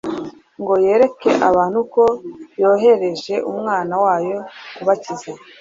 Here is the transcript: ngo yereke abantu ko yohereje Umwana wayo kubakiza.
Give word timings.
ngo 0.61 0.73
yereke 0.85 1.29
abantu 1.49 1.79
ko 1.93 2.03
yohereje 2.61 3.35
Umwana 3.51 3.93
wayo 4.03 4.37
kubakiza. 4.75 5.29